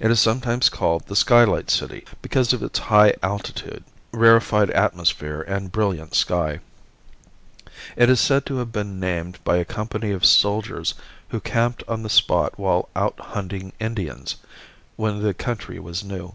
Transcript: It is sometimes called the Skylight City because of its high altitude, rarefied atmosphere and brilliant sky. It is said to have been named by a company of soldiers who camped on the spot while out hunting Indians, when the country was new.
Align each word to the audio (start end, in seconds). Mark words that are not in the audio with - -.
It 0.00 0.10
is 0.10 0.18
sometimes 0.18 0.70
called 0.70 1.04
the 1.08 1.14
Skylight 1.14 1.70
City 1.70 2.06
because 2.22 2.54
of 2.54 2.62
its 2.62 2.78
high 2.78 3.12
altitude, 3.22 3.84
rarefied 4.10 4.70
atmosphere 4.70 5.42
and 5.42 5.70
brilliant 5.70 6.14
sky. 6.14 6.60
It 7.94 8.08
is 8.08 8.18
said 8.18 8.46
to 8.46 8.56
have 8.56 8.72
been 8.72 8.98
named 8.98 9.44
by 9.44 9.58
a 9.58 9.66
company 9.66 10.10
of 10.10 10.24
soldiers 10.24 10.94
who 11.28 11.38
camped 11.38 11.84
on 11.86 12.02
the 12.02 12.08
spot 12.08 12.58
while 12.58 12.88
out 12.96 13.20
hunting 13.20 13.74
Indians, 13.78 14.36
when 14.96 15.20
the 15.22 15.34
country 15.34 15.78
was 15.78 16.02
new. 16.02 16.34